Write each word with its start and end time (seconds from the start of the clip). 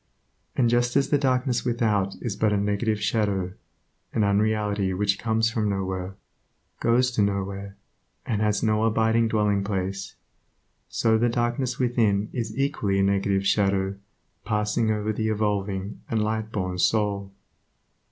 And 0.55 0.67
just 0.67 0.95
as 0.95 1.09
the 1.11 1.19
darkness 1.19 1.63
without 1.63 2.15
is 2.23 2.35
but 2.35 2.51
a 2.51 2.57
negative 2.57 2.99
shadow, 2.99 3.53
an 4.13 4.23
unreality 4.23 4.95
which 4.95 5.19
comes 5.19 5.51
from 5.51 5.69
nowhere, 5.69 6.15
goes 6.79 7.11
to 7.11 7.21
nowhere, 7.21 7.75
and 8.25 8.41
has 8.41 8.63
no 8.63 8.83
abiding 8.85 9.27
dwelling 9.27 9.63
place, 9.63 10.15
so 10.89 11.19
the 11.19 11.29
darkness 11.29 11.77
within 11.77 12.31
is 12.33 12.57
equally 12.57 12.97
a 12.97 13.03
negative 13.03 13.45
shadow 13.45 13.93
passing 14.43 14.89
over 14.89 15.13
the 15.13 15.29
evolving 15.29 16.01
and 16.09 16.19
Lightborn 16.21 16.79
soul. 16.79 17.31